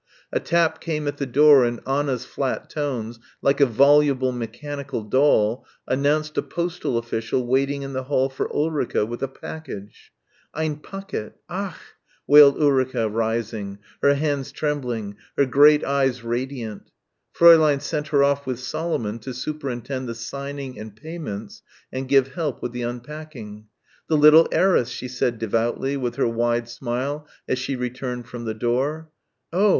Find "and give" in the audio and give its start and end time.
21.93-22.33